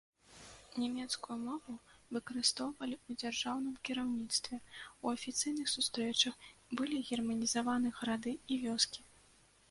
[0.83, 1.73] Нямецкую мову
[2.15, 4.57] выкарыстоўвалі ў дзяржаўным кіраўніцтве,
[5.03, 6.33] у афіцыйных сустрэчах,
[6.81, 9.05] былі германізаваны гарады і вёскі.